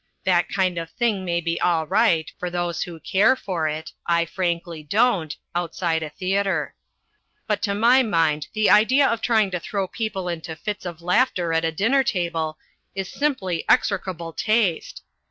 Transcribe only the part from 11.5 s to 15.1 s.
at a dinner table is simply execrable taste.